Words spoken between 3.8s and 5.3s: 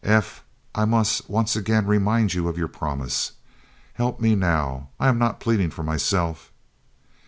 Help me now. I am